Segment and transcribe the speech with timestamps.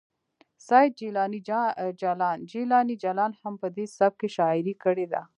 [0.67, 0.91] سید
[2.51, 5.21] جیلاني جلان هم په دې سبک کې شاعري کړې ده